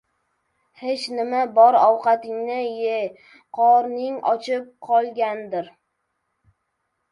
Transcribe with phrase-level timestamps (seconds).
[0.83, 1.41] —Hech nima.
[1.57, 2.97] Bor, ovqatingni ye,
[3.59, 5.73] qorning ochib qolgandir.